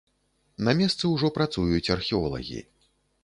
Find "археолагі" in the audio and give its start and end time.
1.97-2.65